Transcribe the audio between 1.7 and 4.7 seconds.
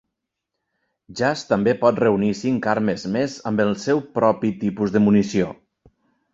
pot reunir cinc armes més amb el seu propi